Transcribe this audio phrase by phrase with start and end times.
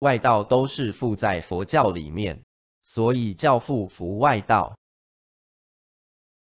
[0.00, 2.42] 外道都是附在佛教里面，
[2.82, 4.78] 所以教父服外道。